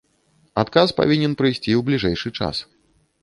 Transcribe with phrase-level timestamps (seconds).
[0.61, 2.55] Адказ павінен прыйсці ў бліжэйшы час.